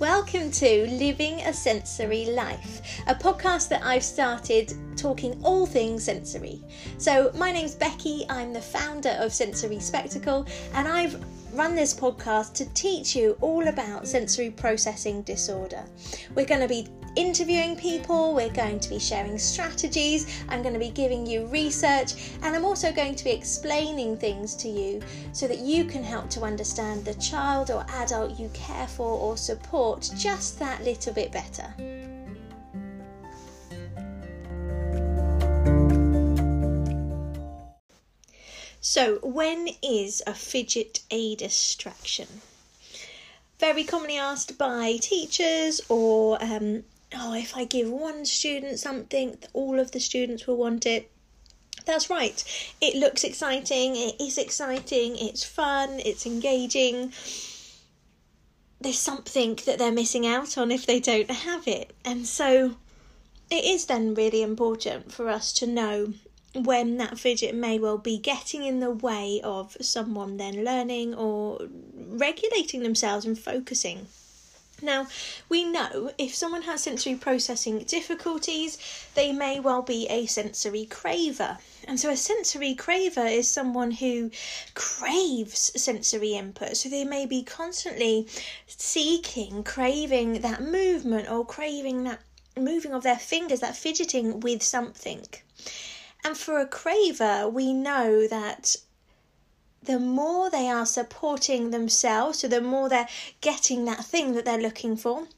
Welcome 0.00 0.50
to 0.52 0.86
Living 0.86 1.40
a 1.42 1.52
Sensory 1.52 2.30
Life, 2.30 3.02
a 3.06 3.14
podcast 3.14 3.68
that 3.68 3.84
I've 3.84 4.02
started 4.02 4.72
talking 4.96 5.38
all 5.44 5.66
things 5.66 6.04
sensory. 6.04 6.62
So, 6.96 7.30
my 7.34 7.52
name's 7.52 7.74
Becky, 7.74 8.24
I'm 8.30 8.54
the 8.54 8.62
founder 8.62 9.14
of 9.20 9.30
Sensory 9.30 9.78
Spectacle, 9.78 10.46
and 10.72 10.88
I've 10.88 11.22
run 11.54 11.74
this 11.74 11.92
podcast 11.92 12.54
to 12.54 12.64
teach 12.74 13.16
you 13.16 13.36
all 13.40 13.68
about 13.68 14.06
sensory 14.06 14.50
processing 14.50 15.22
disorder. 15.22 15.84
We're 16.34 16.46
going 16.46 16.60
to 16.60 16.68
be 16.68 16.88
interviewing 17.16 17.76
people, 17.76 18.34
we're 18.34 18.50
going 18.50 18.78
to 18.78 18.88
be 18.88 18.98
sharing 18.98 19.38
strategies, 19.38 20.42
I'm 20.48 20.62
going 20.62 20.74
to 20.74 20.80
be 20.80 20.90
giving 20.90 21.26
you 21.26 21.46
research, 21.46 22.30
and 22.42 22.54
I'm 22.54 22.64
also 22.64 22.92
going 22.92 23.16
to 23.16 23.24
be 23.24 23.30
explaining 23.30 24.16
things 24.16 24.54
to 24.56 24.68
you 24.68 25.02
so 25.32 25.48
that 25.48 25.58
you 25.58 25.84
can 25.84 26.04
help 26.04 26.30
to 26.30 26.42
understand 26.42 27.04
the 27.04 27.14
child 27.14 27.70
or 27.70 27.84
adult 27.94 28.38
you 28.38 28.48
care 28.54 28.86
for 28.86 29.18
or 29.18 29.36
support 29.36 30.08
just 30.16 30.58
that 30.60 30.84
little 30.84 31.12
bit 31.12 31.32
better. 31.32 31.74
So, 38.92 39.20
when 39.22 39.68
is 39.84 40.20
a 40.26 40.34
fidget 40.34 40.98
a 41.12 41.36
distraction? 41.36 42.40
Very 43.60 43.84
commonly 43.84 44.18
asked 44.18 44.58
by 44.58 44.96
teachers 44.96 45.80
or 45.88 46.42
um, 46.42 46.82
oh, 47.14 47.34
if 47.34 47.56
I 47.56 47.66
give 47.66 47.88
one 47.88 48.24
student 48.26 48.80
something, 48.80 49.38
all 49.52 49.78
of 49.78 49.92
the 49.92 50.00
students 50.00 50.48
will 50.48 50.56
want 50.56 50.86
it. 50.86 51.08
That's 51.86 52.10
right. 52.10 52.42
It 52.80 52.96
looks 52.96 53.22
exciting, 53.22 53.94
it 53.94 54.20
is 54.20 54.36
exciting, 54.36 55.16
it's 55.16 55.44
fun, 55.44 56.00
it's 56.04 56.26
engaging. 56.26 57.12
There's 58.80 58.98
something 58.98 59.56
that 59.66 59.78
they're 59.78 59.92
missing 59.92 60.26
out 60.26 60.58
on 60.58 60.72
if 60.72 60.84
they 60.84 60.98
don't 60.98 61.30
have 61.30 61.68
it. 61.68 61.92
And 62.04 62.26
so 62.26 62.74
it 63.52 63.64
is 63.64 63.84
then 63.84 64.14
really 64.14 64.42
important 64.42 65.12
for 65.12 65.28
us 65.28 65.52
to 65.52 65.68
know 65.68 66.14
when 66.54 66.96
that 66.96 67.18
fidget 67.18 67.54
may 67.54 67.78
well 67.78 67.98
be 67.98 68.18
getting 68.18 68.64
in 68.64 68.80
the 68.80 68.90
way 68.90 69.40
of 69.44 69.76
someone 69.80 70.36
then 70.36 70.64
learning 70.64 71.14
or 71.14 71.60
regulating 71.94 72.82
themselves 72.82 73.24
and 73.24 73.38
focusing. 73.38 74.06
Now, 74.82 75.08
we 75.50 75.62
know 75.62 76.10
if 76.16 76.34
someone 76.34 76.62
has 76.62 76.82
sensory 76.82 77.14
processing 77.14 77.80
difficulties, 77.80 78.78
they 79.14 79.30
may 79.30 79.60
well 79.60 79.82
be 79.82 80.06
a 80.08 80.24
sensory 80.24 80.86
craver. 80.86 81.58
And 81.84 82.00
so, 82.00 82.08
a 82.08 82.16
sensory 82.16 82.74
craver 82.74 83.26
is 83.26 83.46
someone 83.46 83.90
who 83.90 84.30
craves 84.74 85.70
sensory 85.76 86.32
input. 86.32 86.78
So, 86.78 86.88
they 86.88 87.04
may 87.04 87.26
be 87.26 87.42
constantly 87.42 88.26
seeking, 88.66 89.64
craving 89.64 90.40
that 90.40 90.62
movement 90.62 91.30
or 91.30 91.44
craving 91.44 92.04
that 92.04 92.20
moving 92.56 92.94
of 92.94 93.02
their 93.02 93.18
fingers, 93.18 93.60
that 93.60 93.76
fidgeting 93.76 94.40
with 94.40 94.62
something. 94.62 95.26
And 96.24 96.36
for 96.36 96.58
a 96.58 96.66
craver, 96.66 97.50
we 97.50 97.72
know 97.72 98.26
that 98.28 98.76
the 99.82 99.98
more 99.98 100.50
they 100.50 100.68
are 100.68 100.84
supporting 100.84 101.70
themselves, 101.70 102.40
so 102.40 102.48
the 102.48 102.60
more 102.60 102.88
they're 102.88 103.08
getting 103.40 103.86
that 103.86 104.04
thing 104.04 104.32
that 104.34 104.44
they're 104.44 104.58
looking 104.58 104.96
for, 104.96 105.28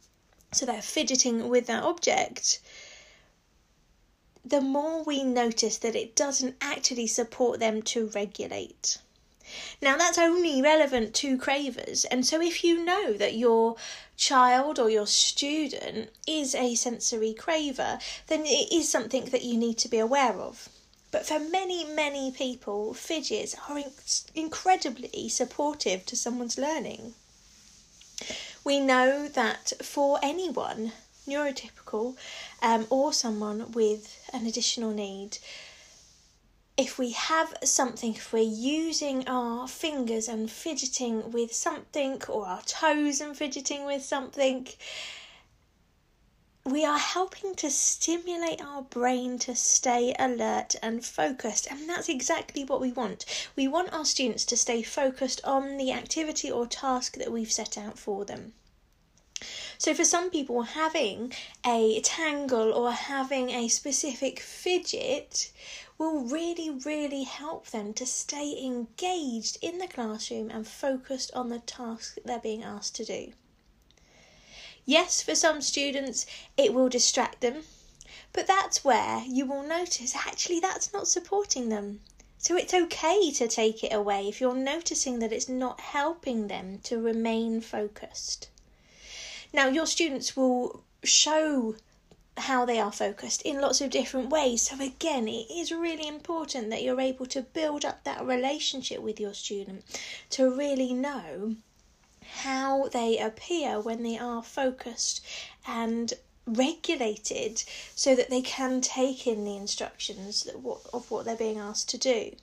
so 0.50 0.66
they're 0.66 0.83
fidgeting 0.83 1.48
with 1.48 1.66
that 1.69 1.84
object, 1.84 2.60
the 4.44 4.60
more 4.60 5.05
we 5.05 5.22
notice 5.22 5.78
that 5.78 5.94
it 5.94 6.16
doesn't 6.16 6.56
actually 6.60 7.06
support 7.06 7.60
them 7.60 7.80
to 7.83 8.08
regulate. 8.08 8.98
Now, 9.80 9.97
that's 9.97 10.19
only 10.19 10.60
relevant 10.60 11.14
to 11.16 11.38
cravers, 11.38 12.05
and 12.06 12.27
so 12.27 12.41
if 12.41 12.64
you 12.64 12.84
know 12.84 13.12
that 13.12 13.34
your 13.34 13.77
child 14.16 14.78
or 14.78 14.91
your 14.91 15.06
student 15.06 16.10
is 16.27 16.55
a 16.55 16.75
sensory 16.75 17.34
craver, 17.38 18.00
then 18.26 18.44
it 18.44 18.72
is 18.72 18.88
something 18.88 19.26
that 19.26 19.44
you 19.44 19.56
need 19.56 19.78
to 19.78 19.88
be 19.88 19.99
aware 19.99 20.41
of. 20.41 20.69
But 21.12 21.27
for 21.27 21.39
many, 21.39 21.84
many 21.84 22.33
people, 22.33 22.95
fidgets 22.95 23.55
are 23.69 23.78
incredibly 24.34 25.28
supportive 25.28 26.06
to 26.06 26.17
someone's 26.17 26.59
learning. 26.59 27.15
We 28.65 28.81
know 28.81 29.28
that 29.28 29.73
for 29.83 30.19
anyone, 30.23 30.93
neurotypical 31.28 32.17
um, 32.62 32.87
or 32.89 33.12
someone 33.12 33.73
with 33.73 34.28
an 34.33 34.47
additional 34.47 34.91
need, 34.91 35.37
if 36.78 36.99
we 36.99 37.11
have 37.12 37.55
something, 37.62 38.15
if 38.15 38.33
we're 38.33 38.41
using 38.41 39.29
our 39.29 39.69
fingers 39.69 40.29
and 40.29 40.50
fidgeting 40.50 41.31
with 41.31 41.53
something, 41.53 42.23
or 42.27 42.47
our 42.47 42.62
toes 42.62 43.21
and 43.21 43.37
fidgeting 43.37 43.84
with 43.84 44.03
something, 44.03 44.67
we 46.65 46.84
are 46.84 46.99
helping 46.99 47.56
to 47.56 47.69
stimulate 47.69 48.62
our 48.62 48.83
brain 48.83 49.37
to 49.37 49.53
stay 49.53 50.15
alert 50.17 50.77
and 50.81 51.05
focused, 51.05 51.67
and 51.69 51.89
that's 51.89 52.09
exactly 52.09 52.62
what 52.62 52.81
we 52.81 52.93
want. 52.93 53.25
We 53.56 53.67
want 53.67 53.93
our 53.93 54.05
students 54.05 54.45
to 54.45 54.56
stay 54.56 54.83
focused 54.83 55.41
on 55.43 55.77
the 55.77 55.91
activity 55.91 56.53
or 56.53 56.69
task 56.69 57.17
that 57.17 57.33
we've 57.33 57.50
set 57.50 57.77
out 57.77 57.99
for 57.99 58.25
them. 58.25 58.55
So, 59.77 59.93
for 59.93 60.05
some 60.05 60.31
people, 60.31 60.62
having 60.62 61.33
a 61.67 62.00
tangle 62.03 62.73
or 62.73 62.93
having 62.93 63.50
a 63.50 63.67
specific 63.67 64.39
fidget 64.39 65.50
will 65.99 66.21
really, 66.21 66.71
really 66.71 67.25
help 67.25 67.67
them 67.71 67.93
to 67.94 68.06
stay 68.06 68.56
engaged 68.65 69.59
in 69.61 69.79
the 69.79 69.89
classroom 69.89 70.49
and 70.49 70.65
focused 70.69 71.33
on 71.34 71.49
the 71.49 71.59
task 71.59 72.15
that 72.15 72.25
they're 72.25 72.39
being 72.39 72.62
asked 72.62 72.94
to 72.97 73.05
do. 73.05 73.33
Yes, 74.84 75.22
for 75.22 75.34
some 75.37 75.62
students, 75.62 76.26
it 76.56 76.75
will 76.75 76.88
distract 76.88 77.41
them, 77.41 77.65
but 78.32 78.48
that's 78.48 78.84
where 78.84 79.22
you 79.28 79.47
will 79.47 79.62
notice 79.62 80.16
actually 80.16 80.59
that's 80.59 80.93
not 80.93 81.06
supporting 81.06 81.69
them. 81.69 82.00
So 82.38 82.56
it's 82.56 82.75
okay 82.75 83.31
to 83.31 83.47
take 83.47 83.84
it 83.84 83.93
away 83.93 84.28
if 84.28 84.41
you're 84.41 84.54
noticing 84.54 85.20
that 85.20 85.32
it's 85.32 85.48
not 85.48 85.81
helping 85.81 86.48
them 86.48 86.81
to 86.84 87.00
remain 87.00 87.60
focused. 87.60 88.48
Now, 89.53 89.69
your 89.69 89.87
students 89.87 90.37
will 90.37 90.82
show 91.04 91.76
how 92.37 92.64
they 92.64 92.81
are 92.81 92.91
focused 92.91 93.43
in 93.43 93.60
lots 93.60 93.81
of 93.81 93.91
different 93.91 94.31
ways. 94.31 94.62
So, 94.62 94.81
again, 94.81 95.28
it 95.28 95.47
is 95.50 95.70
really 95.70 96.09
important 96.09 96.70
that 96.70 96.82
you're 96.82 97.00
able 97.00 97.26
to 97.26 97.43
build 97.43 97.84
up 97.84 98.03
that 98.03 98.26
relationship 98.26 99.00
with 99.00 99.20
your 99.20 99.34
student 99.34 99.84
to 100.31 100.50
really 100.50 100.93
know 100.93 101.54
how 102.41 102.88
they 102.88 103.19
appear 103.19 103.78
when 103.78 104.03
they 104.03 104.19
are 104.19 104.43
focused 104.43 105.25
and 105.66 106.15
regulated 106.47 107.62
so 107.94 108.15
that 108.15 108.31
they 108.31 108.43
can 108.43 108.81
take 108.81 109.26
in 109.26 109.44
the 109.44 109.56
instructions 109.56 110.47
of 110.93 111.10
what 111.10 111.25
they're 111.25 111.37
being 111.37 111.59
asked 111.59 111.88
to 111.91 111.98
do. 111.98 112.34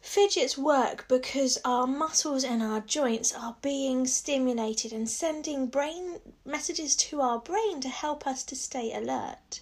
Fidgets 0.00 0.56
work 0.56 1.08
because 1.08 1.58
our 1.64 1.86
muscles 1.86 2.44
and 2.44 2.62
our 2.62 2.80
joints 2.80 3.32
are 3.32 3.56
being 3.60 4.06
stimulated 4.06 4.92
and 4.92 5.10
sending 5.10 5.66
brain 5.66 6.20
messages 6.44 6.94
to 6.94 7.20
our 7.20 7.40
brain 7.40 7.80
to 7.80 7.88
help 7.88 8.24
us 8.24 8.44
to 8.44 8.54
stay 8.54 8.92
alert. 8.92 9.60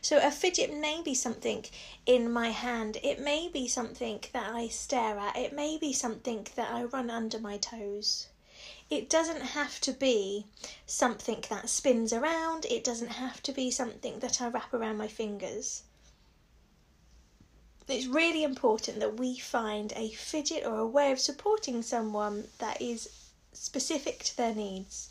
So 0.00 0.18
a 0.18 0.30
fidget 0.30 0.72
may 0.72 1.02
be 1.02 1.14
something 1.14 1.64
in 2.06 2.30
my 2.30 2.50
hand, 2.50 2.98
it 3.02 3.20
may 3.20 3.48
be 3.48 3.68
something 3.68 4.24
that 4.32 4.54
I 4.54 4.68
stare 4.68 5.18
at, 5.18 5.36
it 5.36 5.52
may 5.52 5.76
be 5.76 5.92
something 5.92 6.46
that 6.54 6.70
I 6.70 6.84
run 6.84 7.10
under 7.10 7.38
my 7.38 7.58
toes. 7.58 8.28
It 8.90 9.10
doesn't 9.10 9.42
have 9.42 9.80
to 9.82 9.92
be 9.92 10.46
something 10.86 11.44
that 11.50 11.68
spins 11.68 12.12
around, 12.12 12.64
it 12.66 12.82
doesn't 12.82 13.12
have 13.12 13.42
to 13.42 13.52
be 13.52 13.70
something 13.70 14.20
that 14.20 14.40
I 14.40 14.48
wrap 14.48 14.72
around 14.72 14.96
my 14.96 15.08
fingers. 15.08 15.82
It's 17.86 18.06
really 18.06 18.42
important 18.42 19.00
that 19.00 19.16
we 19.16 19.38
find 19.38 19.92
a 19.96 20.10
fidget 20.10 20.66
or 20.66 20.78
a 20.78 20.86
way 20.86 21.10
of 21.10 21.18
supporting 21.18 21.82
someone 21.82 22.48
that 22.58 22.82
is 22.82 23.08
specific 23.52 24.24
to 24.24 24.36
their 24.36 24.54
needs. 24.54 25.10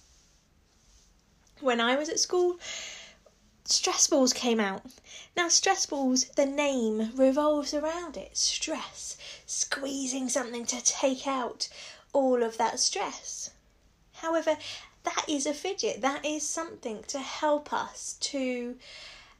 When 1.59 1.81
I 1.81 1.95
was 1.95 2.07
at 2.07 2.19
school, 2.19 2.59
stress 3.69 4.07
balls 4.07 4.31
came 4.31 4.61
out. 4.61 4.83
Now, 5.35 5.49
stress 5.49 5.85
balls, 5.85 6.25
the 6.35 6.45
name 6.45 7.11
revolves 7.15 7.73
around 7.73 8.15
it 8.15 8.37
stress, 8.37 9.17
squeezing 9.45 10.29
something 10.29 10.65
to 10.67 10.81
take 10.81 11.27
out 11.27 11.67
all 12.13 12.43
of 12.43 12.57
that 12.57 12.79
stress. 12.79 13.49
However, 14.13 14.57
that 15.03 15.25
is 15.27 15.45
a 15.45 15.53
fidget, 15.53 16.01
that 16.01 16.25
is 16.25 16.47
something 16.47 17.03
to 17.09 17.19
help 17.19 17.73
us 17.73 18.15
to 18.21 18.77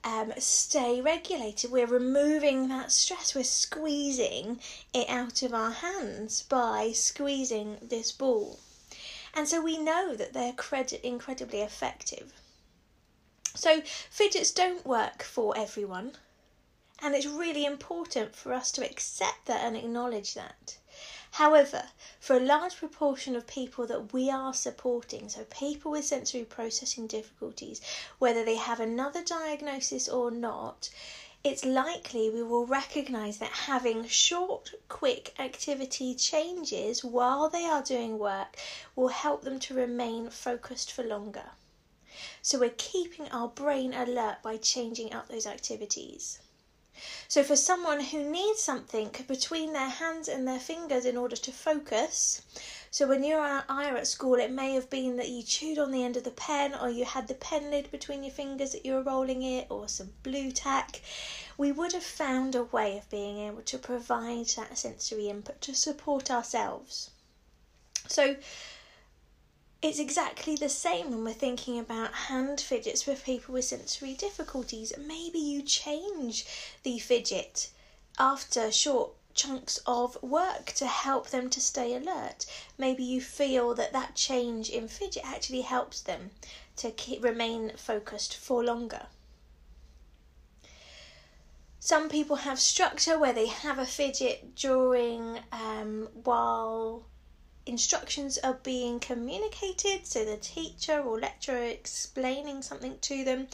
um, 0.04 0.34
stay 0.38 1.02
regulated. 1.02 1.72
We're 1.72 1.88
removing 1.88 2.68
that 2.68 2.92
stress, 2.92 3.34
we're 3.34 3.44
squeezing 3.44 4.60
it 4.94 5.10
out 5.10 5.42
of 5.42 5.54
our 5.54 5.72
hands 5.72 6.44
by 6.44 6.92
squeezing 6.92 7.78
this 7.82 8.12
ball. 8.12 8.60
And 9.34 9.48
so 9.48 9.62
we 9.62 9.78
know 9.78 10.16
that 10.16 10.34
they're 10.34 10.54
credit 10.54 11.02
incredibly 11.02 11.62
effective. 11.62 12.34
So, 13.60 13.82
fidgets 14.12 14.52
don't 14.52 14.86
work 14.86 15.24
for 15.24 15.58
everyone, 15.58 16.16
and 17.02 17.16
it's 17.16 17.26
really 17.26 17.66
important 17.66 18.36
for 18.36 18.54
us 18.54 18.72
to 18.74 18.86
accept 18.86 19.48
that 19.48 19.64
and 19.64 19.76
acknowledge 19.76 20.36
that. 20.36 20.78
However, 21.32 21.90
for 22.20 22.36
a 22.38 22.40
large 22.40 22.76
proportion 22.76 23.36
of 23.36 23.48
people 23.48 23.88
that 23.88 24.14
we 24.14 24.30
are 24.30 24.54
supporting, 24.54 25.28
so 25.28 25.44
people 25.46 25.90
with 25.90 26.06
sensory 26.06 26.44
processing 26.44 27.08
difficulties, 27.08 27.82
whether 28.20 28.46
they 28.46 28.58
have 28.58 28.80
another 28.80 29.24
diagnosis 29.24 30.08
or 30.08 30.30
not, 30.30 30.92
it's 31.44 31.66
likely 31.66 32.30
we 32.30 32.44
will 32.44 32.68
recognise 32.68 33.40
that 33.40 33.66
having 33.66 34.08
short, 34.08 34.76
quick 34.88 35.34
activity 35.40 36.14
changes 36.14 37.04
while 37.04 37.50
they 37.50 37.66
are 37.66 37.82
doing 37.82 38.20
work 38.20 38.56
will 38.96 39.08
help 39.08 39.42
them 39.42 39.60
to 39.62 39.74
remain 39.74 40.30
focused 40.30 40.92
for 40.92 41.04
longer. 41.04 41.54
So 42.42 42.60
we're 42.60 42.72
keeping 42.78 43.30
our 43.30 43.48
brain 43.48 43.94
alert 43.94 44.42
by 44.42 44.58
changing 44.58 45.14
up 45.14 45.28
those 45.28 45.48
activities. 45.48 46.40
So, 47.28 47.44
for 47.44 47.56
someone 47.56 48.00
who 48.00 48.24
needs 48.24 48.60
something 48.60 49.12
between 49.28 49.74
their 49.74 49.90
hands 49.90 50.28
and 50.28 50.48
their 50.48 50.60
fingers 50.60 51.06
in 51.06 51.16
order 51.16 51.36
to 51.36 51.52
focus, 51.52 52.42
so 52.90 53.06
when 53.06 53.24
you 53.24 53.36
are 53.36 53.64
at 53.70 54.08
school, 54.08 54.34
it 54.40 54.50
may 54.50 54.74
have 54.74 54.90
been 54.90 55.18
that 55.18 55.30
you 55.30 55.44
chewed 55.44 55.78
on 55.78 55.92
the 55.92 56.04
end 56.04 56.18
of 56.18 56.24
the 56.24 56.32
pen, 56.32 56.74
or 56.74 56.90
you 56.90 57.06
had 57.06 57.28
the 57.28 57.36
pen 57.36 57.70
lid 57.70 57.92
between 57.92 58.24
your 58.24 58.34
fingers 58.34 58.72
that 58.72 58.84
you 58.84 58.94
were 58.94 59.04
rolling 59.04 59.44
it, 59.44 59.68
or 59.70 59.88
some 59.88 60.14
Blu 60.24 60.52
Tack. 60.52 61.02
We 61.56 61.72
would 61.72 61.94
have 61.94 62.04
found 62.04 62.56
a 62.56 62.64
way 62.64 62.98
of 62.98 63.08
being 63.12 63.38
able 63.38 63.62
to 63.62 63.78
provide 63.78 64.48
that 64.56 64.80
sensory 64.80 65.30
input 65.30 65.62
to 65.62 65.76
support 65.76 66.32
ourselves. 66.32 67.12
So, 68.08 68.38
it's 69.82 70.00
exactly 70.00 70.56
the 70.56 70.70
same 70.70 71.12
when 71.12 71.24
we're 71.24 71.34
thinking 71.34 71.78
about 71.78 72.14
hand 72.14 72.60
fidgets 72.60 73.04
for 73.04 73.16
people 73.16 73.54
with 73.54 73.66
sensory 73.66 74.14
difficulties. 74.14 74.92
Maybe 74.98 75.40
you 75.40 75.62
change 75.62 76.46
the 76.84 76.98
fidget 76.98 77.70
after 78.18 78.72
short 78.72 79.12
chunks 79.36 79.80
of 79.86 80.22
work 80.24 80.74
to 80.74 80.88
help 80.88 81.30
them 81.30 81.50
to 81.52 81.62
stay 81.62 81.94
alert. 81.94 82.48
Maybe 82.78 83.04
you 83.04 83.22
feel 83.22 83.76
that 83.76 83.94
that 83.94 84.16
change 84.16 84.70
in 84.70 84.88
fidget 84.88 85.24
actually 85.24 85.62
helps 85.62 86.02
them 86.02 86.32
to 86.78 86.90
keep, 86.90 87.24
remain 87.24 87.74
focused 87.78 88.36
for 88.36 88.64
longer. 88.64 89.06
Some 91.80 92.10
people 92.10 92.38
have 92.38 92.60
structure 92.60 93.20
where 93.20 93.32
they 93.32 93.48
have 93.48 93.78
a 93.78 93.86
fidget 93.86 94.56
during 94.56 95.40
um, 95.52 96.10
while 96.24 97.06
instructions 97.68 98.38
are 98.40 98.60
being 98.64 99.00
communicated, 99.00 100.08
so 100.08 100.24
the 100.24 100.38
teacher 100.38 101.00
or 101.00 101.20
lecturer 101.20 101.64
explaining 101.64 102.62
something 102.62 102.98
to 103.02 103.24
them, 103.24 103.48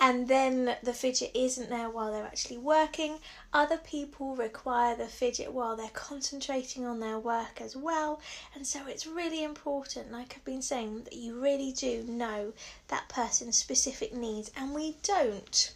and 0.00 0.28
then 0.28 0.76
the 0.82 0.92
fidget 0.92 1.32
isn't 1.34 1.70
there 1.70 1.90
while 1.90 2.12
they're 2.12 2.24
actually 2.24 2.58
working. 2.58 3.18
Other 3.52 3.78
people 3.78 4.36
require 4.36 4.94
the 4.94 5.08
fidget 5.08 5.52
while 5.52 5.76
they're 5.76 5.88
concentrating 5.88 6.86
on 6.86 7.00
their 7.00 7.18
work 7.18 7.60
as 7.60 7.74
well, 7.74 8.20
and 8.54 8.66
so 8.66 8.86
it's 8.86 9.06
really 9.06 9.42
important, 9.42 10.12
like 10.12 10.34
I've 10.36 10.44
been 10.44 10.62
saying, 10.62 11.02
that 11.04 11.14
you 11.14 11.40
really 11.40 11.72
do 11.72 12.04
know 12.06 12.52
that 12.88 13.08
person's 13.08 13.56
specific 13.56 14.14
needs, 14.14 14.52
and 14.56 14.74
we 14.74 14.96
don't 15.02 15.74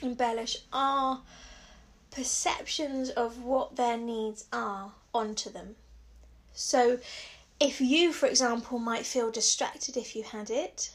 embellish 0.00 0.58
our 0.72 1.20
perceptions 2.10 3.10
of 3.10 3.42
what 3.42 3.76
their 3.76 3.96
needs 3.96 4.46
are 4.52 4.92
onto 5.14 5.50
them. 5.50 5.76
So, 6.54 6.98
if 7.58 7.80
you, 7.80 8.12
for 8.12 8.26
example, 8.26 8.78
might 8.78 9.06
feel 9.06 9.30
distracted 9.30 9.96
if 9.96 10.14
you 10.14 10.22
had 10.22 10.50
it, 10.50 10.92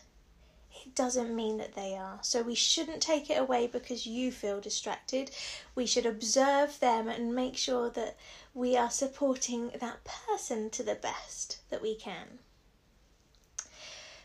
it 0.86 0.94
doesn't 0.94 1.36
mean 1.36 1.57
that 1.57 1.75
they 1.75 1.95
are. 1.95 2.19
So, 2.21 2.42
we 2.42 2.56
shouldn't 2.56 3.01
take 3.01 3.30
it 3.30 3.39
away 3.39 3.68
because 3.68 4.06
you 4.06 4.31
feel 4.31 4.62
distracted. 4.62 5.31
We 5.75 5.86
should 5.86 6.06
observe 6.06 6.80
them 6.80 7.07
and 7.07 7.33
make 7.33 7.57
sure 7.57 7.89
that 7.92 8.18
we 8.54 8.77
are 8.77 8.92
supporting 8.92 9.71
that 9.80 10.04
person 10.04 10.69
to 10.71 10.83
the 10.83 10.95
best 10.95 11.59
that 11.69 11.81
we 11.81 11.95
can. 11.95 12.39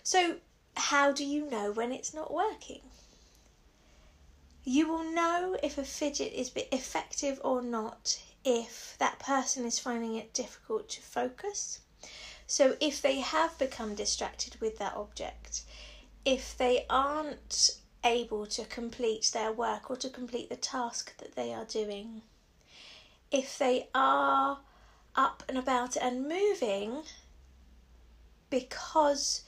So, 0.03 0.37
how 0.77 1.13
do 1.13 1.25
you 1.25 1.49
know 1.49 1.71
when 1.73 1.93
it's 1.93 2.13
not 2.13 2.33
working? 2.33 2.81
You 4.65 4.89
will 4.89 5.05
know 5.05 5.57
if 5.63 5.77
a 5.79 5.85
fidget 5.85 6.33
is 6.33 6.51
effective 6.55 7.41
or 7.43 7.63
not 7.63 8.19
if 8.45 8.97
that 8.99 9.19
person 9.19 9.65
is 9.65 9.79
finding 9.79 10.17
it 10.17 10.35
difficult 10.35 10.89
to 10.91 11.03
focus. 11.03 11.81
So, 12.47 12.77
if 12.81 13.01
they 13.01 13.21
have 13.21 13.57
become 13.59 13.95
distracted 13.95 14.61
with 14.61 14.79
that 14.79 14.95
object, 14.95 15.63
if 16.25 16.57
they 16.57 16.87
aren't 16.91 17.71
able 18.05 18.47
to 18.47 18.65
complete 18.65 19.31
their 19.33 19.53
work 19.53 19.91
or 19.91 19.97
to 19.97 20.09
complete 20.09 20.49
the 20.49 20.57
task 20.57 21.17
that 21.19 21.35
they 21.35 21.53
are 21.53 21.65
doing, 21.65 22.23
if 23.31 23.57
they 23.59 23.89
are 23.95 24.61
up 25.15 25.43
and 25.49 25.57
about 25.59 25.97
and 25.97 26.29
moving 26.29 27.03
because 28.51 29.43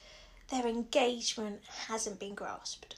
their 0.49 0.65
engagement 0.67 1.61
hasn't 1.87 2.19
been 2.19 2.35
grasped. 2.35 2.95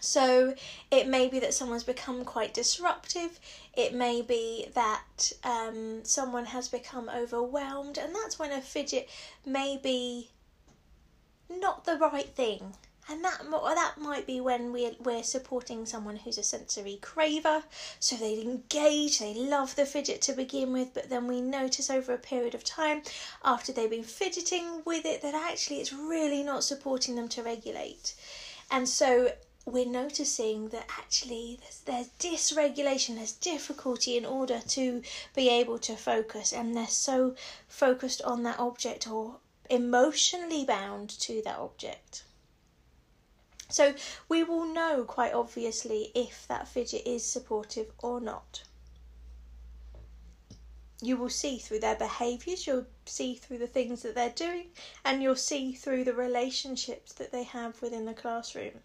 So 0.00 0.54
it 0.90 1.08
may 1.08 1.28
be 1.28 1.40
that 1.40 1.54
someone's 1.54 1.84
become 1.84 2.24
quite 2.24 2.54
disruptive. 2.54 3.38
It 3.74 3.94
may 3.94 4.22
be 4.22 4.66
that 4.74 5.32
um, 5.44 6.04
someone 6.04 6.46
has 6.46 6.68
become 6.68 7.08
overwhelmed, 7.08 7.98
and 7.98 8.14
that's 8.14 8.38
when 8.38 8.52
a 8.52 8.60
fidget 8.60 9.08
may 9.44 9.78
be 9.82 10.30
not 11.50 11.84
the 11.84 11.96
right 11.96 12.28
thing. 12.28 12.74
And 13.10 13.24
that 13.24 13.40
that 13.50 13.94
might 13.96 14.26
be 14.26 14.38
when 14.38 14.70
we're, 14.70 14.92
we're 15.02 15.22
supporting 15.22 15.86
someone 15.86 16.16
who's 16.16 16.36
a 16.36 16.42
sensory 16.42 16.98
craver. 17.00 17.62
So 18.00 18.16
they 18.16 18.42
engage, 18.42 19.18
they 19.18 19.32
love 19.32 19.74
the 19.76 19.86
fidget 19.86 20.20
to 20.22 20.34
begin 20.34 20.74
with, 20.74 20.92
but 20.92 21.08
then 21.08 21.26
we 21.26 21.40
notice 21.40 21.88
over 21.88 22.12
a 22.12 22.18
period 22.18 22.54
of 22.54 22.64
time, 22.64 23.00
after 23.42 23.72
they've 23.72 23.88
been 23.88 24.02
fidgeting 24.02 24.82
with 24.84 25.06
it, 25.06 25.22
that 25.22 25.34
actually 25.34 25.80
it's 25.80 25.92
really 25.92 26.42
not 26.42 26.64
supporting 26.64 27.16
them 27.16 27.28
to 27.30 27.42
regulate. 27.42 28.14
And 28.70 28.86
so 28.86 29.30
we're 29.68 29.86
noticing 29.86 30.68
that 30.68 30.88
actually 30.98 31.58
there's, 31.60 31.80
there's, 31.80 32.08
dysregulation, 32.18 33.16
there's 33.16 33.32
difficulty 33.32 34.16
in 34.16 34.24
order 34.24 34.60
to 34.68 35.02
be 35.34 35.48
able 35.48 35.78
to 35.80 35.96
focus, 35.96 36.52
and 36.52 36.76
they're 36.76 36.86
so 36.86 37.34
focused 37.68 38.22
on 38.22 38.42
that 38.44 38.58
object 38.58 39.08
or 39.08 39.36
emotionally 39.70 40.64
bound 40.64 41.10
to 41.10 41.42
that 41.44 41.58
object. 41.58 42.24
So 43.68 43.94
we 44.28 44.42
will 44.42 44.64
know 44.64 45.04
quite 45.04 45.34
obviously 45.34 46.10
if 46.14 46.46
that 46.48 46.68
fidget 46.68 47.06
is 47.06 47.24
supportive 47.24 47.92
or 47.98 48.20
not. 48.20 48.62
You 51.02 51.16
will 51.16 51.28
see 51.28 51.58
through 51.58 51.80
their 51.80 51.94
behaviours, 51.94 52.66
you'll 52.66 52.86
see 53.04 53.34
through 53.34 53.58
the 53.58 53.66
things 53.66 54.02
that 54.02 54.14
they're 54.14 54.30
doing, 54.30 54.70
and 55.04 55.22
you'll 55.22 55.36
see 55.36 55.74
through 55.74 56.04
the 56.04 56.14
relationships 56.14 57.12
that 57.12 57.30
they 57.30 57.44
have 57.44 57.80
within 57.82 58.04
the 58.04 58.14
classroom. 58.14 58.80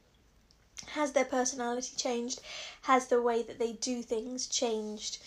Has 0.91 1.13
their 1.13 1.25
personality 1.25 1.95
changed? 1.95 2.41
Has 2.83 3.07
the 3.07 3.21
way 3.21 3.41
that 3.43 3.59
they 3.59 3.73
do 3.73 4.01
things 4.01 4.47
changed 4.47 5.17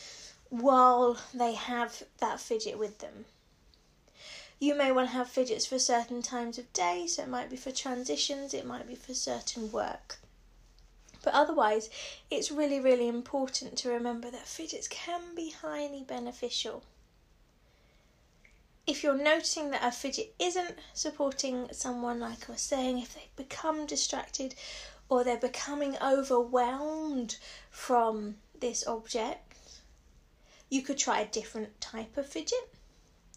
while 0.51 1.19
they 1.35 1.55
have 1.55 2.05
that 2.19 2.41
fidget 2.41 2.79
with 2.79 2.99
them? 2.99 3.25
You 4.59 4.75
may 4.75 4.91
well 4.91 5.07
have 5.07 5.29
fidgets 5.29 5.67
for 5.67 5.79
certain 5.79 6.23
times 6.23 6.57
of 6.57 6.73
day, 6.73 7.07
so 7.07 7.25
it 7.25 7.29
might 7.29 7.51
be 7.51 7.57
for 7.57 7.73
transitions, 7.73 8.55
it 8.55 8.65
might 8.65 8.87
be 8.87 8.95
for 8.95 9.13
certain 9.13 9.71
work. 9.71 10.19
But 11.23 11.35
otherwise, 11.35 11.91
it's 12.31 12.51
really, 12.51 12.81
really 12.81 13.09
important 13.09 13.77
to 13.79 13.91
remember 13.91 14.31
that 14.31 14.47
fidgets 14.47 14.89
can 14.89 15.35
be 15.35 15.51
highly 15.51 16.03
beneficial. 16.03 16.85
If 18.87 19.03
you're 19.03 19.21
noticing 19.21 19.73
that 19.73 19.83
a 19.83 19.91
fidget 19.91 20.35
isn't 20.39 20.79
supporting 20.95 21.69
someone, 21.73 22.21
like 22.21 22.49
I 22.49 22.53
was 22.53 22.61
saying, 22.61 22.99
if 22.99 23.15
they 23.15 23.29
become 23.35 23.85
distracted 23.85 24.55
or 25.09 25.25
they're 25.25 25.37
becoming 25.37 25.97
overwhelmed 26.03 27.37
from 27.71 28.37
this 28.61 28.87
object, 28.87 29.55
you 30.69 30.83
could 30.83 30.99
try 30.99 31.21
a 31.21 31.27
different 31.27 31.81
type 31.81 32.17
of 32.17 32.27
fidget, 32.27 32.75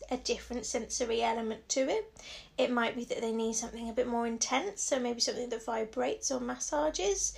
a 0.09 0.17
different 0.17 0.65
sensory 0.65 1.21
element 1.21 1.67
to 1.69 1.81
it. 1.81 2.11
It 2.57 2.71
might 2.71 2.95
be 2.95 3.03
that 3.05 3.21
they 3.21 3.31
need 3.31 3.55
something 3.55 3.89
a 3.89 3.93
bit 3.93 4.07
more 4.07 4.25
intense, 4.25 4.81
so 4.81 4.99
maybe 4.99 5.21
something 5.21 5.49
that 5.49 5.63
vibrates 5.63 6.31
or 6.31 6.39
massages. 6.39 7.33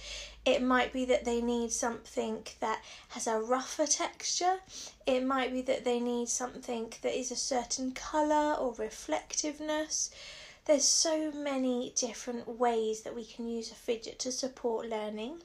It 0.46 0.64
might 0.64 0.94
be 0.94 1.06
that 1.06 1.26
they 1.26 1.42
need 1.42 1.72
something 1.72 2.48
that 2.62 2.82
has 3.10 3.28
a 3.28 3.40
rougher 3.40 3.86
texture. 3.86 4.60
It 5.06 5.26
might 5.26 5.52
be 5.52 5.62
that 5.64 5.84
they 5.84 6.00
need 6.00 6.30
something 6.30 6.94
that 7.02 7.18
is 7.18 7.32
a 7.32 7.36
certain 7.36 7.92
colour 7.92 8.56
or 8.56 8.74
reflectiveness. 8.74 10.10
There's 10.66 10.86
so 10.86 11.32
many 11.32 11.92
different 11.96 12.48
ways 12.48 13.02
that 13.02 13.16
we 13.16 13.26
can 13.26 13.48
use 13.48 13.72
a 13.72 13.76
fidget 13.76 14.20
to 14.20 14.32
support 14.32 14.88
learning. 14.88 15.42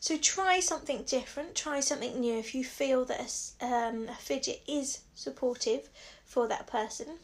So 0.00 0.16
try 0.16 0.60
something 0.60 1.02
different, 1.02 1.54
try 1.54 1.80
something 1.80 2.20
new 2.20 2.38
if 2.38 2.54
you 2.54 2.62
feel 2.62 3.04
that 3.06 3.52
a, 3.60 3.64
um, 3.64 4.08
a 4.08 4.14
fidget 4.14 4.62
is 4.68 5.00
supportive 5.14 5.88
for 6.24 6.46
that 6.46 6.66
person. 6.66 7.18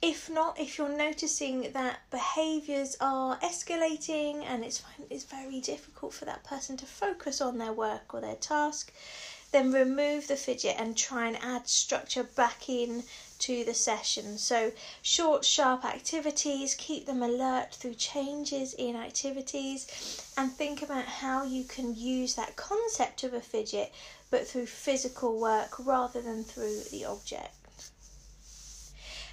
If 0.00 0.28
not, 0.28 0.58
if 0.58 0.78
you're 0.78 0.88
noticing 0.88 1.70
that 1.72 2.00
behaviours 2.10 2.96
are 3.00 3.38
escalating 3.38 4.42
and 4.44 4.64
it's 4.64 4.82
it's 5.08 5.22
very 5.22 5.60
difficult 5.60 6.12
for 6.12 6.24
that 6.24 6.42
person 6.42 6.76
to 6.78 6.86
focus 6.86 7.40
on 7.40 7.58
their 7.58 7.72
work 7.72 8.12
or 8.12 8.20
their 8.20 8.34
task, 8.34 8.92
then 9.52 9.70
remove 9.70 10.26
the 10.26 10.34
fidget 10.34 10.74
and 10.76 10.96
try 10.96 11.28
and 11.28 11.36
add 11.40 11.68
structure 11.68 12.24
back 12.24 12.68
in 12.68 13.04
to 13.42 13.64
the 13.64 13.74
session. 13.74 14.38
So, 14.38 14.72
short, 15.02 15.44
sharp 15.44 15.84
activities, 15.84 16.74
keep 16.76 17.06
them 17.06 17.22
alert 17.22 17.74
through 17.74 17.94
changes 17.94 18.74
in 18.74 18.96
activities, 18.96 20.32
and 20.36 20.52
think 20.52 20.82
about 20.82 21.04
how 21.04 21.44
you 21.44 21.64
can 21.64 21.94
use 21.94 22.34
that 22.34 22.56
concept 22.56 23.24
of 23.24 23.34
a 23.34 23.40
fidget 23.40 23.92
but 24.30 24.46
through 24.46 24.66
physical 24.66 25.38
work 25.38 25.74
rather 25.78 26.22
than 26.22 26.44
through 26.44 26.80
the 26.90 27.04
object. 27.04 27.54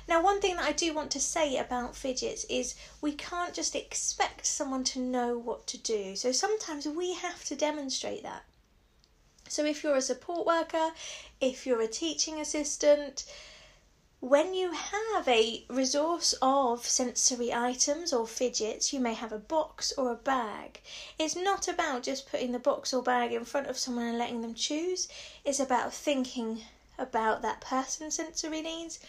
Now, 0.08 0.24
one 0.24 0.42
thing 0.42 0.56
that 0.56 0.66
I 0.66 0.72
do 0.72 0.92
want 0.92 1.12
to 1.12 1.20
say 1.20 1.58
about 1.58 1.96
fidgets 1.96 2.44
is 2.46 2.74
we 3.00 3.12
can't 3.12 3.54
just 3.54 3.76
expect 3.76 4.48
someone 4.48 4.84
to 4.86 5.00
know 5.00 5.38
what 5.38 5.68
to 5.68 5.78
do. 5.78 6.16
So 6.16 6.32
sometimes 6.32 6.88
we 6.88 7.14
have 7.14 7.44
to 7.46 7.56
demonstrate 7.56 8.24
that. 8.24 8.44
So 9.48 9.66
if 9.66 9.84
you're 9.84 9.96
a 9.96 10.02
support 10.02 10.48
worker, 10.48 10.90
if 11.40 11.68
you're 11.68 11.82
a 11.82 11.88
teaching 11.88 12.40
assistant, 12.40 13.26
when 14.22 14.54
you 14.54 14.74
have 14.74 15.26
a 15.30 15.64
resource 15.70 16.36
of 16.42 16.86
sensory 16.86 17.54
items 17.54 18.12
or 18.12 18.28
fidgets, 18.28 18.92
you 18.92 19.00
may 19.00 19.14
have 19.14 19.32
a 19.32 19.40
box 19.40 19.94
or 19.98 20.12
a 20.12 20.16
bag. 20.16 20.82
It's 21.18 21.38
not 21.38 21.70
about 21.70 22.04
just 22.04 22.30
putting 22.30 22.52
the 22.52 22.60
box 22.60 22.94
or 22.94 23.02
bag 23.02 23.32
in 23.32 23.46
front 23.46 23.68
of 23.68 23.78
someone 23.78 24.08
and 24.08 24.18
letting 24.18 24.42
them 24.42 24.56
choose, 24.56 25.08
it's 25.46 25.62
about 25.62 25.94
thinking 25.94 26.64
about 26.98 27.42
that 27.44 27.62
person's 27.62 28.16
sensory 28.16 28.62
needs, 28.62 29.00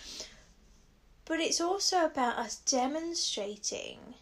but 1.24 1.40
it's 1.40 1.60
also 1.60 2.04
about 2.04 2.38
us 2.38 2.58
demonstrating 2.58 4.14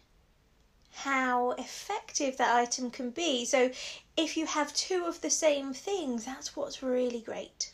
how 0.91 1.51
effective 1.51 2.37
that 2.37 2.55
item 2.55 2.89
can 2.89 3.11
be. 3.11 3.45
So, 3.45 3.69
if 4.17 4.35
you 4.35 4.47
have 4.47 4.73
two 4.73 5.05
of 5.05 5.21
the 5.21 5.29
same 5.29 5.71
things, 5.71 6.25
that's 6.25 6.55
what's 6.55 6.81
really 6.81 7.21
great. 7.21 7.73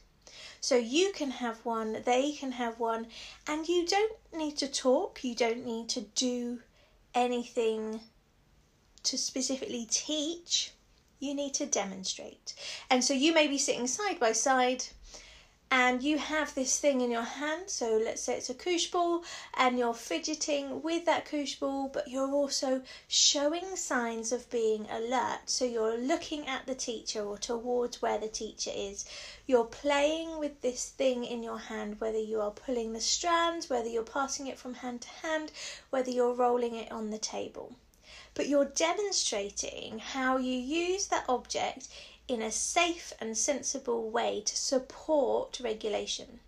So, 0.66 0.78
you 0.78 1.12
can 1.14 1.30
have 1.30 1.64
one, 1.64 2.02
they 2.06 2.32
can 2.32 2.54
have 2.54 2.80
one, 2.80 3.06
and 3.46 3.68
you 3.68 3.86
don't 3.86 4.18
need 4.34 4.58
to 4.58 4.68
talk, 4.68 5.24
you 5.24 5.36
don't 5.36 5.64
need 5.64 5.90
to 5.90 6.02
do 6.02 6.62
anything 7.14 8.00
to 9.04 9.16
specifically 9.16 9.86
teach, 9.88 10.72
you 11.20 11.36
need 11.36 11.54
to 11.54 11.68
demonstrate. 11.68 12.56
And 12.90 13.04
so, 13.04 13.14
you 13.14 13.32
may 13.32 13.48
be 13.48 13.60
sitting 13.60 13.86
side 13.86 14.20
by 14.20 14.32
side 14.32 14.86
and 15.78 16.02
you 16.02 16.18
have 16.18 16.56
this 16.56 16.80
thing 16.80 17.02
in 17.02 17.12
your 17.12 17.22
hand. 17.22 17.64
So 17.70 18.02
let's 18.02 18.22
say 18.22 18.38
it's 18.38 18.50
a 18.50 18.54
koosh 18.54 18.88
ball, 18.88 19.26
and 19.56 19.78
you're 19.78 19.94
fidgeting 19.94 20.82
with 20.82 21.04
that 21.04 21.26
koosh 21.26 21.56
ball, 21.56 21.90
but 21.90 22.08
you're 22.08 22.32
also 22.32 22.82
showing 23.10 23.76
signs 23.76 24.32
of 24.32 24.50
being 24.50 24.88
alert. 24.90 25.42
So 25.48 25.66
you're 25.66 25.98
looking 25.98 26.48
at 26.48 26.66
the 26.66 26.76
teacher 26.76 27.26
or 27.26 27.38
towards 27.38 28.02
where 28.02 28.18
the 28.18 28.30
teacher 28.30 28.72
is. 28.74 29.04
You're 29.48 29.66
playing 29.66 30.40
with 30.40 30.62
this 30.62 30.88
thing 30.88 31.26
in 31.26 31.44
your 31.44 31.60
hand, 31.60 32.00
whether 32.00 32.20
you 32.20 32.40
are 32.40 32.52
pulling 32.52 32.94
the 32.94 33.02
strands, 33.02 33.70
whether 33.70 33.90
you're 33.90 34.04
passing 34.04 34.48
it 34.48 34.58
from 34.58 34.76
hand 34.76 35.02
to 35.02 35.10
hand, 35.28 35.52
whether 35.90 36.10
you're 36.10 36.34
rolling 36.34 36.76
it 36.76 36.90
on 36.90 37.10
the 37.10 37.18
table. 37.18 37.76
But 38.34 38.48
you're 38.48 38.64
demonstrating 38.64 40.00
how 40.00 40.38
you 40.38 40.58
use 40.58 41.08
that 41.08 41.26
object 41.28 41.90
in 42.28 42.42
a 42.42 42.52
safe 42.52 43.14
and 43.20 43.38
sensible 43.38 44.10
way 44.10 44.42
to 44.42 44.58
support 44.58 45.60
regulation. 45.60 46.40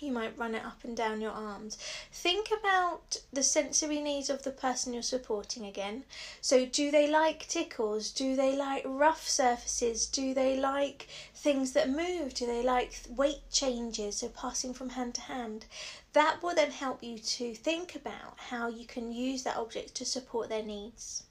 You 0.00 0.12
might 0.12 0.36
run 0.36 0.54
it 0.54 0.64
up 0.64 0.84
and 0.84 0.96
down 0.96 1.20
your 1.20 1.32
arms. 1.32 1.78
Think 2.12 2.50
about 2.50 3.22
the 3.32 3.42
sensory 3.42 4.00
needs 4.00 4.28
of 4.28 4.42
the 4.42 4.50
person 4.50 4.92
you're 4.92 5.02
supporting 5.02 5.64
again. 5.64 6.04
So, 6.40 6.66
do 6.66 6.90
they 6.90 7.06
like 7.06 7.46
tickles? 7.46 8.10
Do 8.10 8.36
they 8.36 8.54
like 8.54 8.82
rough 8.84 9.26
surfaces? 9.28 10.06
Do 10.06 10.34
they 10.34 10.58
like 10.58 11.08
things 11.34 11.72
that 11.72 11.88
move? 11.88 12.34
Do 12.34 12.46
they 12.46 12.62
like 12.62 13.02
weight 13.08 13.50
changes? 13.50 14.18
So, 14.18 14.28
passing 14.28 14.74
from 14.74 14.90
hand 14.90 15.14
to 15.14 15.22
hand. 15.22 15.66
That 16.12 16.42
will 16.42 16.54
then 16.54 16.72
help 16.72 17.02
you 17.02 17.18
to 17.18 17.54
think 17.54 17.94
about 17.94 18.38
how 18.38 18.68
you 18.68 18.86
can 18.86 19.12
use 19.12 19.42
that 19.44 19.56
object 19.56 19.94
to 19.96 20.04
support 20.04 20.48
their 20.48 20.62
needs 20.62 21.25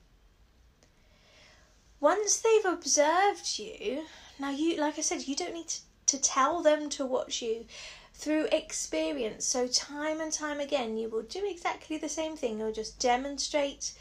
once 2.05 2.37
they've 2.37 2.71
observed 2.71 3.57
you, 3.57 4.05
now 4.37 4.51
you, 4.51 4.79
like 4.79 4.99
I 4.99 5.01
said, 5.01 5.27
you 5.27 5.35
don't 5.35 5.55
need 5.55 5.69
to, 5.69 5.79
to 6.05 6.21
tell 6.21 6.61
them 6.61 6.87
to 6.89 7.03
watch 7.03 7.41
you 7.41 7.65
through 8.13 8.45
experience. 8.51 9.43
So, 9.43 9.65
time 9.65 10.21
and 10.21 10.31
time 10.31 10.59
again, 10.59 10.99
you 10.99 11.09
will 11.09 11.23
do 11.23 11.43
exactly 11.43 11.97
the 11.97 12.07
same 12.07 12.37
thing. 12.37 12.59
You'll 12.59 12.71
just 12.71 12.99
demonstrate 12.99 13.93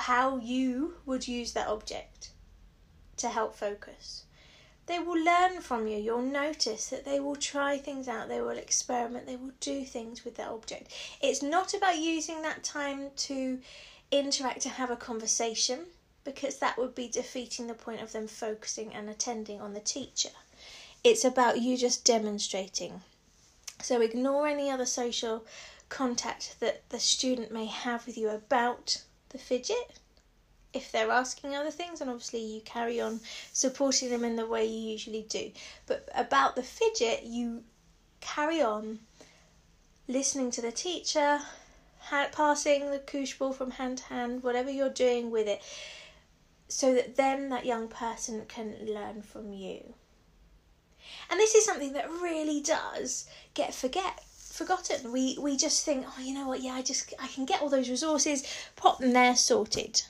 how 0.00 0.38
you 0.38 0.94
would 1.06 1.28
use 1.28 1.52
that 1.52 1.68
object 1.68 2.30
to 3.18 3.28
help 3.28 3.54
focus. 3.54 4.24
They 4.86 4.98
will 4.98 5.24
learn 5.24 5.60
from 5.60 5.86
you. 5.86 5.98
You'll 5.98 6.22
notice 6.22 6.88
that 6.88 7.04
they 7.04 7.20
will 7.20 7.36
try 7.36 7.78
things 7.78 8.08
out, 8.08 8.28
they 8.28 8.40
will 8.40 8.58
experiment, 8.58 9.26
they 9.26 9.36
will 9.36 9.54
do 9.60 9.84
things 9.84 10.24
with 10.24 10.34
that 10.38 10.48
object. 10.48 10.92
It's 11.22 11.44
not 11.44 11.74
about 11.74 11.98
using 11.98 12.42
that 12.42 12.64
time 12.64 13.10
to 13.28 13.60
interact, 14.10 14.62
to 14.62 14.68
have 14.68 14.90
a 14.90 14.96
conversation 14.96 15.86
because 16.26 16.58
that 16.58 16.76
would 16.76 16.94
be 16.94 17.08
defeating 17.08 17.68
the 17.68 17.74
point 17.74 18.02
of 18.02 18.12
them 18.12 18.26
focusing 18.26 18.92
and 18.92 19.08
attending 19.08 19.60
on 19.60 19.72
the 19.72 19.80
teacher. 19.80 20.28
It's 21.02 21.24
about 21.24 21.60
you 21.62 21.78
just 21.78 22.04
demonstrating. 22.04 23.00
So 23.80 24.00
ignore 24.00 24.48
any 24.48 24.68
other 24.68 24.86
social 24.86 25.46
contact 25.88 26.56
that 26.58 26.82
the 26.90 26.98
student 26.98 27.52
may 27.52 27.66
have 27.66 28.06
with 28.06 28.18
you 28.18 28.28
about 28.28 29.02
the 29.28 29.38
fidget. 29.38 30.00
If 30.72 30.90
they're 30.90 31.12
asking 31.12 31.54
other 31.54 31.70
things, 31.70 32.00
and 32.00 32.10
obviously 32.10 32.40
you 32.40 32.60
carry 32.62 33.00
on 33.00 33.20
supporting 33.52 34.10
them 34.10 34.24
in 34.24 34.34
the 34.34 34.46
way 34.46 34.66
you 34.66 34.90
usually 34.90 35.22
do. 35.22 35.52
But 35.86 36.08
about 36.12 36.56
the 36.56 36.64
fidget, 36.64 37.22
you 37.22 37.62
carry 38.20 38.60
on 38.60 38.98
listening 40.08 40.50
to 40.50 40.60
the 40.60 40.72
teacher, 40.72 41.40
passing 42.10 42.90
the 42.90 42.98
koosh 42.98 43.34
ball 43.34 43.52
from 43.52 43.70
hand 43.70 43.98
to 43.98 44.04
hand, 44.04 44.42
whatever 44.42 44.70
you're 44.70 44.88
doing 44.88 45.30
with 45.30 45.46
it 45.46 45.62
so 46.68 46.94
that 46.94 47.16
then 47.16 47.48
that 47.50 47.64
young 47.64 47.88
person 47.88 48.44
can 48.46 48.76
learn 48.86 49.22
from 49.22 49.52
you. 49.52 49.94
And 51.30 51.38
this 51.38 51.54
is 51.54 51.64
something 51.64 51.92
that 51.92 52.10
really 52.10 52.60
does 52.60 53.26
get 53.54 53.74
forget 53.74 54.24
forgotten. 54.56 55.12
We 55.12 55.38
we 55.38 55.56
just 55.56 55.84
think, 55.84 56.06
oh, 56.08 56.20
you 56.20 56.34
know 56.34 56.48
what? 56.48 56.62
Yeah, 56.62 56.74
I 56.74 56.82
just 56.82 57.14
I 57.20 57.28
can 57.28 57.44
get 57.44 57.62
all 57.62 57.68
those 57.68 57.90
resources, 57.90 58.42
pop 58.74 58.98
them 58.98 59.12
there, 59.12 59.36
sorted. 59.36 60.02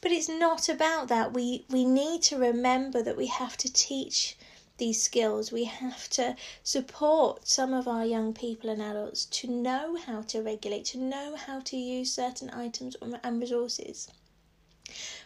But 0.00 0.12
it's 0.12 0.28
not 0.28 0.68
about 0.68 1.08
that. 1.08 1.32
We 1.32 1.66
we 1.68 1.84
need 1.84 2.22
to 2.22 2.38
remember 2.38 3.02
that 3.02 3.16
we 3.16 3.26
have 3.26 3.56
to 3.58 3.72
teach 3.72 4.36
these 4.78 5.02
skills. 5.02 5.52
We 5.52 5.64
have 5.64 6.08
to 6.10 6.36
support 6.62 7.48
some 7.48 7.74
of 7.74 7.88
our 7.88 8.06
young 8.06 8.32
people 8.32 8.70
and 8.70 8.80
adults 8.80 9.24
to 9.26 9.48
know 9.48 9.96
how 9.96 10.22
to 10.22 10.42
regulate, 10.42 10.84
to 10.86 10.98
know 10.98 11.34
how 11.36 11.60
to 11.60 11.76
use 11.76 12.12
certain 12.12 12.50
items 12.50 12.96
and 13.02 13.40
resources. 13.40 14.08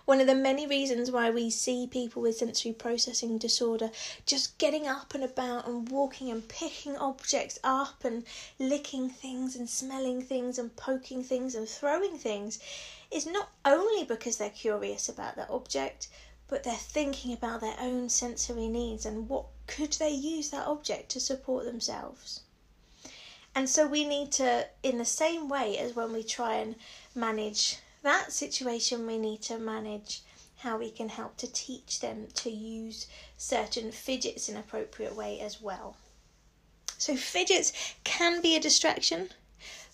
One 0.05 0.21
of 0.21 0.27
the 0.27 0.35
many 0.35 0.67
reasons 0.67 1.11
why 1.11 1.31
we 1.31 1.51
see 1.51 1.87
people 1.87 2.23
with 2.23 2.39
sensory 2.39 2.73
processing 2.73 3.39
disorder 3.39 3.91
just 4.27 4.59
getting 4.59 4.87
up 4.87 5.15
and 5.15 5.23
about 5.23 5.67
and 5.67 5.89
walking 5.89 6.31
and 6.31 6.49
picking 6.49 6.97
objects 6.97 7.59
up 7.63 8.05
and 8.05 8.25
licking 8.59 9.09
things 9.09 9.57
and 9.57 9.69
smelling 9.69 10.23
things 10.23 10.59
and 10.59 10.75
poking 10.77 11.23
things 11.23 11.55
and 11.55 11.69
throwing 11.69 12.19
things 12.19 12.59
is 13.11 13.27
not 13.27 13.51
only 13.65 14.05
because 14.05 14.37
they're 14.37 14.51
curious 14.51 15.09
about 15.09 15.37
that 15.37 15.51
object, 15.51 16.09
but 16.49 16.65
they're 16.65 16.75
thinking 16.75 17.33
about 17.33 17.61
their 17.61 17.77
own 17.79 18.09
sensory 18.09 18.67
needs 18.69 19.07
and 19.07 19.29
what 19.29 19.47
could 19.67 19.93
they 19.93 20.11
use 20.11 20.51
that 20.51 20.67
object 20.67 21.09
to 21.11 21.21
support 21.21 21.65
themselves. 21.65 22.41
And 23.55 23.69
so 23.69 23.87
we 23.87 24.05
need 24.05 24.33
to, 24.33 24.67
in 24.83 24.99
the 24.99 25.05
same 25.05 25.49
way 25.49 25.79
as 25.79 25.95
when 25.95 26.13
we 26.13 26.23
try 26.23 26.55
and 26.55 26.77
manage 27.15 27.79
that 28.03 28.33
situation, 28.33 29.07
we 29.07 29.19
need 29.19 29.43
to 29.43 29.59
manage 29.59 30.23
how 30.59 30.79
we 30.79 30.91
can 30.91 31.09
help 31.09 31.37
to 31.39 31.51
teach 31.51 32.01
them 32.01 32.29
to 32.35 32.51
use 32.51 33.07
certain 33.37 33.91
fidgets 33.93 34.49
in 34.49 34.57
appropriate 34.57 35.15
way 35.17 35.41
as 35.41 35.61
well. 35.61 35.97
So, 36.99 37.17
fidgets 37.17 37.73
can 38.05 38.43
be 38.43 38.57
a 38.57 38.61
distraction, 38.61 39.31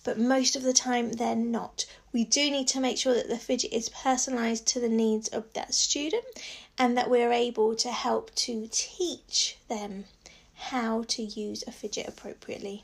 but 0.03 0.17
most 0.19 0.55
of 0.55 0.63
the 0.63 0.73
time 0.73 1.13
they're 1.13 1.35
not. 1.35 1.85
We 2.11 2.25
do 2.25 2.51
need 2.51 2.67
to 2.69 2.79
make 2.79 2.97
sure 2.97 3.13
that 3.13 3.29
the 3.29 3.37
fidget 3.37 3.71
is 3.71 3.89
personalised 3.89 4.65
to 4.65 4.79
the 4.79 4.89
needs 4.89 5.27
of 5.29 5.51
that 5.53 5.73
student 5.73 6.25
and 6.77 6.97
that 6.97 7.09
we're 7.09 7.31
able 7.31 7.75
to 7.75 7.91
help 7.91 8.33
to 8.35 8.67
teach 8.71 9.57
them 9.67 10.05
how 10.53 11.03
to 11.03 11.23
use 11.23 11.63
a 11.65 11.71
fidget 11.71 12.07
appropriately. 12.07 12.83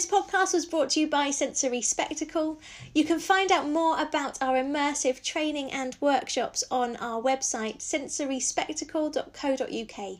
This 0.00 0.10
podcast 0.10 0.54
was 0.54 0.64
brought 0.64 0.88
to 0.92 1.00
you 1.00 1.08
by 1.08 1.30
Sensory 1.30 1.82
Spectacle. 1.82 2.58
You 2.94 3.04
can 3.04 3.20
find 3.20 3.52
out 3.52 3.68
more 3.68 4.00
about 4.00 4.40
our 4.40 4.56
immersive 4.56 5.22
training 5.22 5.70
and 5.72 5.94
workshops 6.00 6.64
on 6.70 6.96
our 6.96 7.20
website 7.20 7.80
sensoryspectacle.co.uk. 7.80 10.18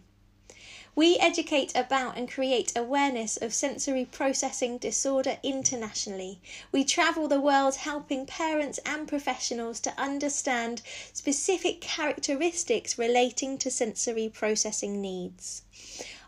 We 0.95 1.17
educate 1.17 1.73
about 1.75 2.19
and 2.19 2.31
create 2.31 2.75
awareness 2.77 3.39
of 3.39 3.55
sensory 3.55 4.05
processing 4.05 4.77
disorder 4.77 5.39
internationally. 5.43 6.43
We 6.73 6.85
travel 6.85 7.27
the 7.27 7.41
world 7.41 7.77
helping 7.77 8.27
parents 8.27 8.79
and 8.85 9.09
professionals 9.09 9.81
to 9.81 9.99
understand 9.99 10.83
specific 11.15 11.81
characteristics 11.81 12.99
relating 12.99 13.57
to 13.57 13.71
sensory 13.71 14.29
processing 14.29 15.01
needs. 15.01 15.63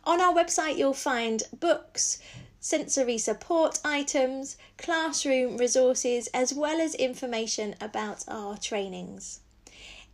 On 0.05 0.21
our 0.21 0.33
website, 0.33 0.79
you'll 0.79 0.95
find 0.95 1.45
books, 1.53 2.19
sensory 2.63 3.19
support 3.19 3.81
items, 3.85 4.57
classroom 4.79 5.57
resources, 5.59 6.29
as 6.29 6.55
well 6.55 6.81
as 6.81 6.95
information 6.95 7.75
about 7.81 8.25
our 8.29 8.57
trainings. 8.57 9.41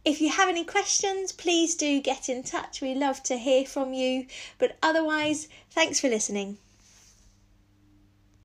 If 0.02 0.22
you 0.22 0.30
have 0.30 0.48
any 0.48 0.64
questions, 0.64 1.30
please 1.30 1.74
do 1.74 2.00
get 2.00 2.30
in 2.30 2.42
touch. 2.42 2.80
We 2.80 2.94
love 2.94 3.22
to 3.24 3.36
hear 3.36 3.66
from 3.66 3.92
you. 3.92 4.26
But 4.58 4.78
otherwise, 4.82 5.48
thanks 5.70 6.00
for 6.00 6.08
listening. 6.08 6.56